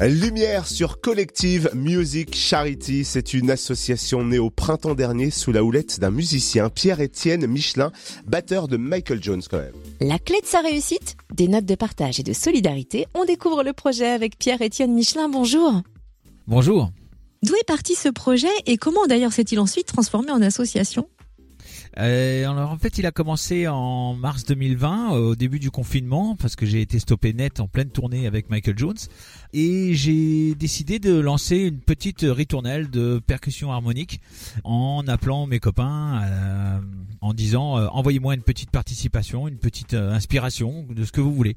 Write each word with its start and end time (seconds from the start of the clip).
Lumière 0.00 0.66
sur 0.66 1.00
Collective 1.00 1.70
Music 1.72 2.34
Charity, 2.34 3.04
c'est 3.04 3.32
une 3.32 3.50
association 3.50 4.24
née 4.24 4.40
au 4.40 4.50
printemps 4.50 4.96
dernier 4.96 5.30
sous 5.30 5.52
la 5.52 5.62
houlette 5.62 6.00
d'un 6.00 6.10
musicien, 6.10 6.68
Pierre-Étienne 6.68 7.46
Michelin, 7.46 7.92
batteur 8.26 8.66
de 8.66 8.76
Michael 8.76 9.22
Jones 9.22 9.42
quand 9.48 9.58
même. 9.58 9.72
La 10.00 10.18
clé 10.18 10.40
de 10.40 10.46
sa 10.46 10.60
réussite 10.60 11.16
Des 11.32 11.46
notes 11.46 11.64
de 11.64 11.76
partage 11.76 12.18
et 12.18 12.24
de 12.24 12.32
solidarité. 12.32 13.06
On 13.14 13.24
découvre 13.24 13.62
le 13.62 13.72
projet 13.72 14.08
avec 14.08 14.36
Pierre-Étienne 14.36 14.92
Michelin. 14.92 15.28
Bonjour. 15.28 15.82
Bonjour. 16.48 16.90
D'où 17.44 17.54
est 17.54 17.66
parti 17.66 17.94
ce 17.94 18.08
projet 18.08 18.48
et 18.66 18.76
comment 18.76 19.06
d'ailleurs 19.06 19.32
s'est-il 19.32 19.60
ensuite 19.60 19.86
transformé 19.86 20.32
en 20.32 20.42
association? 20.42 21.08
Euh, 21.98 22.50
alors 22.50 22.70
en 22.70 22.78
fait, 22.78 22.98
il 22.98 23.06
a 23.06 23.12
commencé 23.12 23.68
en 23.68 24.14
mars 24.14 24.44
2020, 24.44 25.10
au 25.10 25.36
début 25.36 25.58
du 25.58 25.70
confinement, 25.70 26.36
parce 26.36 26.56
que 26.56 26.66
j'ai 26.66 26.80
été 26.80 26.98
stoppé 26.98 27.32
net 27.32 27.60
en 27.60 27.68
pleine 27.68 27.90
tournée 27.90 28.26
avec 28.26 28.50
Michael 28.50 28.78
Jones, 28.78 28.96
et 29.52 29.94
j'ai 29.94 30.54
décidé 30.54 30.98
de 30.98 31.14
lancer 31.18 31.56
une 31.58 31.78
petite 31.78 32.22
ritournelle 32.22 32.90
de 32.90 33.20
percussion 33.24 33.72
harmonique 33.72 34.20
en 34.64 35.04
appelant 35.06 35.46
mes 35.46 35.60
copains, 35.60 36.22
euh, 36.24 36.78
en 37.20 37.34
disant 37.34 37.78
euh, 37.78 37.86
envoyez-moi 37.92 38.34
une 38.34 38.42
petite 38.42 38.70
participation, 38.70 39.46
une 39.48 39.58
petite 39.58 39.94
inspiration 39.94 40.86
de 40.90 41.04
ce 41.04 41.12
que 41.12 41.20
vous 41.20 41.34
voulez. 41.34 41.56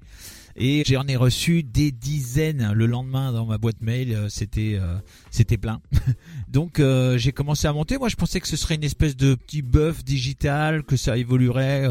Et 0.60 0.84
j'en 0.88 1.08
ai 1.08 1.16
reçu 1.16 1.62
des 1.62 1.92
dizaines 1.92 2.72
le 2.74 2.88
lendemain 2.88 3.32
dans 3.32 3.46
ma 3.46 3.60
boîte 3.60 3.80
mail. 3.82 4.12
Euh, 4.14 4.28
c'était 4.28 4.76
euh, 4.82 4.96
c'était 5.30 5.58
plein. 5.58 5.82
Donc 6.48 6.80
euh, 6.80 7.16
j'ai 7.20 7.32
commencé 7.32 7.68
à 7.68 7.74
monter. 7.74 8.00
Moi, 8.00 8.10
je 8.10 8.16
pensais 8.16 8.40
que 8.40 8.48
ce 8.48 8.58
serait 8.58 8.74
une 8.74 8.84
espèce 8.84 9.16
de 9.16 9.36
petit 9.36 9.62
buff 9.62 10.04
digital, 10.04 10.82
que 10.82 10.98
ça 10.98 11.16
évoluerait 11.16 11.88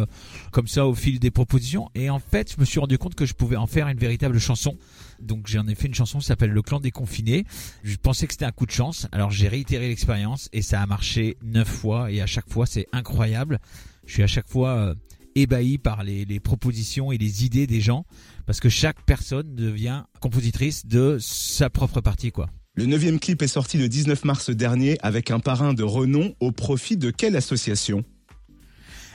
comme 0.50 0.66
ça 0.66 0.84
au 0.84 0.94
fil 0.94 1.20
des 1.20 1.30
propositions. 1.30 1.90
Et 1.94 2.10
en 2.10 2.18
fait, 2.18 2.54
je 2.54 2.60
me 2.60 2.64
suis 2.64 2.80
rendu 2.80 2.98
compte 2.98 3.14
que 3.14 3.24
je 3.24 3.34
pouvais 3.34 3.56
en 3.56 3.68
faire 3.68 3.86
une 3.86 3.98
véritable 3.98 4.40
chanson. 4.40 4.76
Donc 5.20 5.46
j'en 5.46 5.68
ai 5.68 5.76
fait 5.76 5.86
une 5.86 5.94
chanson 5.94 6.18
qui 6.18 6.26
s'appelle 6.26 6.50
Le 6.50 6.62
Clan 6.62 6.80
des 6.80 6.90
Confinés. 6.90 7.44
Je 7.84 7.96
pensais 7.96 8.26
que 8.26 8.32
c'était 8.32 8.46
un 8.46 8.52
coup 8.52 8.66
de 8.66 8.72
chance. 8.72 9.06
Alors 9.12 9.30
j'ai 9.30 9.46
réitéré 9.46 9.86
l'expérience 9.86 10.48
et 10.52 10.62
ça 10.62 10.82
a 10.82 10.86
marché 10.86 11.36
neuf 11.44 11.68
fois. 11.68 12.10
Et 12.10 12.20
à 12.20 12.26
chaque 12.26 12.50
fois, 12.50 12.66
c'est 12.66 12.88
incroyable. 12.92 13.60
Je 14.06 14.14
suis 14.14 14.22
à 14.24 14.28
chaque 14.28 14.48
fois 14.48 14.96
ébahi 15.36 15.78
par 15.78 16.02
les, 16.02 16.24
les, 16.24 16.40
propositions 16.40 17.12
et 17.12 17.18
les 17.18 17.44
idées 17.44 17.66
des 17.66 17.80
gens, 17.80 18.04
parce 18.46 18.60
que 18.60 18.68
chaque 18.68 19.02
personne 19.02 19.54
devient 19.54 20.02
compositrice 20.20 20.86
de 20.86 21.18
sa 21.20 21.70
propre 21.70 22.00
partie, 22.00 22.32
quoi. 22.32 22.48
Le 22.78 22.84
neuvième 22.84 23.18
clip 23.18 23.40
est 23.40 23.48
sorti 23.48 23.78
le 23.78 23.88
19 23.88 24.26
mars 24.26 24.50
dernier 24.50 24.98
avec 25.00 25.30
un 25.30 25.40
parrain 25.40 25.72
de 25.72 25.82
renom 25.82 26.34
au 26.40 26.52
profit 26.52 26.98
de 26.98 27.10
quelle 27.10 27.34
association? 27.34 28.04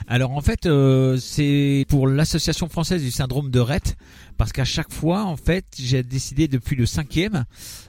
Alors 0.08 0.32
en 0.32 0.40
fait, 0.40 0.66
euh, 0.66 1.16
c'est 1.16 1.86
pour 1.88 2.08
l'association 2.08 2.68
française 2.68 3.02
du 3.02 3.10
syndrome 3.10 3.50
de 3.50 3.60
Rett, 3.60 3.96
parce 4.36 4.52
qu'à 4.52 4.64
chaque 4.64 4.92
fois, 4.92 5.24
en 5.24 5.36
fait, 5.36 5.64
j'ai 5.78 6.02
décidé 6.02 6.48
depuis 6.48 6.74
le 6.74 6.86
cinquième 6.86 7.44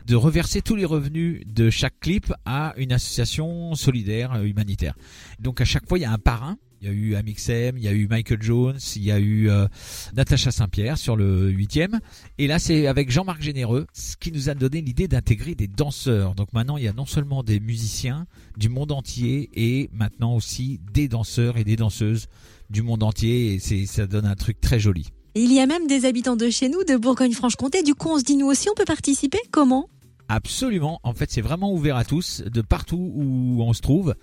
de 0.06 0.16
reverser 0.16 0.62
tous 0.62 0.76
les 0.76 0.86
revenus 0.86 1.42
de 1.48 1.72
chaque 1.72 2.00
clip 2.00 2.32
à 2.46 2.74
une 2.78 2.92
association 2.92 3.74
solidaire 3.74 4.34
euh, 4.34 4.44
humanitaire. 4.44 4.96
Donc 5.40 5.60
à 5.60 5.66
chaque 5.66 5.88
fois, 5.88 5.98
il 5.98 6.02
y 6.02 6.06
a 6.06 6.12
un 6.12 6.20
parrain 6.20 6.58
il 6.84 6.88
y 6.88 6.90
a 6.90 6.94
eu 6.94 7.16
Amixem, 7.16 7.78
il 7.78 7.84
y 7.84 7.88
a 7.88 7.94
eu 7.94 8.08
Michael 8.10 8.42
Jones, 8.42 8.78
il 8.98 9.04
y 9.04 9.12
a 9.12 9.18
eu 9.18 9.50
euh, 9.50 9.68
Natacha 10.16 10.52
Saint-Pierre 10.52 10.98
sur 10.98 11.16
le 11.16 11.50
huitième. 11.50 12.02
Et 12.38 12.48
là, 12.48 12.60
c'est 12.60 12.88
avec 12.88 13.10
Jean-Marc 13.10 13.42
Généreux, 13.42 13.88
ce 13.94 14.18
qui 14.18 14.34
nous 14.34 14.50
a 14.50 14.54
donné 14.54 14.82
l'idée 14.82 15.08
d'intégrer 15.08 15.56
des 15.56 15.68
danseurs. 15.68 16.36
Donc 16.36 16.52
maintenant, 16.52 16.76
il 16.76 16.84
y 16.84 16.90
a 16.90 16.94
non 16.94 17.06
seulement 17.06 17.42
des 17.42 17.62
musiciens 17.62 18.28
du 18.58 18.68
monde 18.68 18.92
entier 18.92 19.50
et 19.54 19.90
maintenant 19.94 20.36
aussi 20.36 20.82
des 20.92 21.08
danseurs 21.08 21.58
et 21.58 21.64
des 21.64 21.78
danseuses 21.78 22.28
du 22.70 22.82
monde 22.82 23.04
entier. 23.04 23.54
Et 23.54 23.86
ça 23.86 24.06
donne 24.06 24.26
un 24.26 24.36
truc 24.36 24.60
très 24.60 24.80
joli. 24.80 25.08
il 25.36 25.54
y 25.54 25.62
a 25.62 25.66
même 25.66 25.88
des 25.88 26.04
habitants 26.04 26.36
de 26.36 26.50
chez 26.50 26.68
nous, 26.68 26.84
de 26.84 26.98
Bourgogne-Franche-Comté. 26.98 27.84
Du 27.84 27.96
coup, 27.96 28.10
on 28.10 28.20
se 28.20 28.26
dit 28.26 28.36
nous 28.36 28.48
aussi, 28.48 28.68
on 28.70 28.76
peut 28.76 28.84
participer. 28.84 29.40
Comment? 29.52 29.88
Absolument. 30.28 31.00
En 31.04 31.14
fait, 31.14 31.32
c'est 31.32 31.42
vraiment 31.42 31.72
ouvert 31.72 31.96
à 31.96 32.04
tous, 32.04 32.42
de 32.42 32.62
partout 32.62 33.14
où 33.16 33.64
on 33.64 33.72
se 33.72 33.82
trouve. 33.82 34.16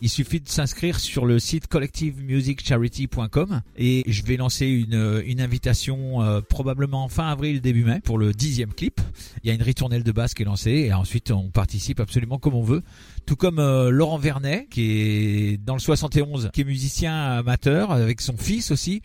Il 0.00 0.08
suffit 0.08 0.40
de 0.40 0.48
s'inscrire 0.48 0.98
sur 0.98 1.26
le 1.26 1.38
site 1.38 1.66
collectivemusiccharity.com 1.66 3.62
et 3.76 4.02
je 4.06 4.22
vais 4.22 4.36
lancer 4.36 4.66
une, 4.66 5.40
invitation 5.40 6.22
euh, 6.22 6.40
probablement 6.40 7.08
fin 7.08 7.28
avril, 7.28 7.60
début 7.60 7.84
mai 7.84 8.00
pour 8.02 8.18
le 8.18 8.32
dixième 8.32 8.72
clip. 8.72 9.00
Il 9.42 9.48
y 9.48 9.50
a 9.50 9.54
une 9.54 9.62
ritournelle 9.62 10.02
de 10.02 10.12
basse 10.12 10.34
qui 10.34 10.42
est 10.42 10.46
lancée 10.46 10.70
et 10.70 10.94
ensuite 10.94 11.30
on 11.30 11.50
participe 11.50 12.00
absolument 12.00 12.38
comme 12.38 12.54
on 12.54 12.62
veut. 12.62 12.82
Tout 13.26 13.36
comme 13.36 13.58
euh, 13.58 13.90
Laurent 13.90 14.18
Vernet 14.18 14.66
qui 14.70 14.82
est 14.82 15.56
dans 15.58 15.74
le 15.74 15.80
71, 15.80 16.50
qui 16.52 16.62
est 16.62 16.64
musicien 16.64 17.14
amateur 17.14 17.90
avec 17.90 18.20
son 18.20 18.36
fils 18.36 18.70
aussi. 18.70 19.02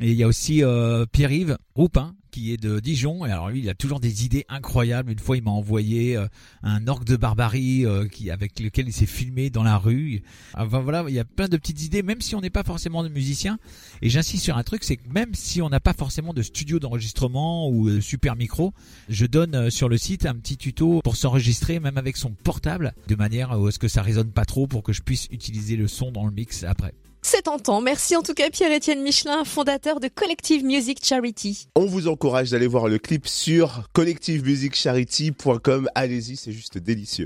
Et 0.00 0.10
il 0.10 0.16
y 0.16 0.22
a 0.22 0.26
aussi 0.26 0.62
euh, 0.64 1.04
Pierre-Yves 1.06 1.58
Roupin 1.74 2.14
qui 2.30 2.52
est 2.52 2.56
de 2.56 2.80
Dijon. 2.80 3.26
Et 3.26 3.30
alors 3.30 3.50
lui, 3.50 3.60
il 3.60 3.68
a 3.68 3.74
toujours 3.74 4.00
des 4.00 4.24
idées 4.24 4.44
incroyables. 4.48 5.12
Une 5.12 5.18
fois, 5.18 5.36
il 5.36 5.42
m'a 5.42 5.50
envoyé 5.50 6.16
euh, 6.16 6.26
un 6.62 6.86
orgue 6.88 7.04
de 7.04 7.16
barbarie 7.16 7.84
euh, 7.84 8.08
qui 8.08 8.30
avec 8.30 8.58
lequel 8.60 8.88
il 8.88 8.92
s'est 8.92 9.06
filmé 9.06 9.50
dans 9.50 9.62
la 9.62 9.76
rue. 9.76 10.22
Enfin 10.54 10.80
voilà, 10.80 11.04
il 11.08 11.14
y 11.14 11.18
a 11.18 11.24
plein 11.24 11.48
de 11.48 11.56
petites 11.56 11.82
idées, 11.82 12.02
même 12.02 12.20
si 12.20 12.34
on 12.34 12.40
n'est 12.40 12.50
pas 12.50 12.62
forcément 12.62 13.02
de 13.02 13.08
musicien. 13.08 13.58
Et 14.02 14.08
j'insiste 14.08 14.44
sur 14.44 14.56
un 14.56 14.62
truc, 14.62 14.84
c'est 14.84 14.96
que 14.96 15.08
même 15.08 15.34
si 15.34 15.60
on 15.62 15.68
n'a 15.68 15.80
pas 15.80 15.92
forcément 15.92 16.32
de 16.32 16.42
studio 16.42 16.78
d'enregistrement 16.78 17.68
ou 17.68 17.90
de 17.90 18.00
super 18.00 18.36
micro, 18.36 18.72
je 19.08 19.26
donne 19.26 19.54
euh, 19.54 19.70
sur 19.70 19.88
le 19.88 19.98
site 19.98 20.26
un 20.26 20.34
petit 20.34 20.56
tuto 20.56 21.00
pour 21.02 21.16
s'enregistrer, 21.16 21.80
même 21.80 21.98
avec 21.98 22.16
son 22.16 22.30
portable, 22.30 22.94
de 23.08 23.14
manière 23.14 23.52
à 23.52 23.70
ce 23.70 23.78
que 23.78 23.88
ça 23.88 24.02
résonne 24.02 24.32
pas 24.32 24.44
trop 24.44 24.66
pour 24.66 24.82
que 24.82 24.92
je 24.92 25.02
puisse 25.02 25.26
utiliser 25.30 25.76
le 25.76 25.88
son 25.88 26.12
dans 26.12 26.26
le 26.26 26.32
mix 26.32 26.64
après. 26.64 26.94
C'est 27.22 27.42
tentant. 27.42 27.80
Merci 27.80 28.16
en 28.16 28.22
tout 28.22 28.34
cas 28.34 28.48
Pierre-Étienne 28.50 29.02
Michelin, 29.02 29.44
fondateur 29.44 30.00
de 30.00 30.08
Collective 30.08 30.64
Music 30.64 31.04
Charity. 31.04 31.68
On 31.76 31.84
vous 31.86 32.08
encourage 32.08 32.50
d'aller 32.50 32.66
voir 32.66 32.88
le 32.88 32.98
clip 32.98 33.28
sur 33.28 33.88
collectivemusiccharity.com. 33.92 35.88
Allez-y, 35.94 36.36
c'est 36.36 36.52
juste 36.52 36.78
délicieux. 36.78 37.18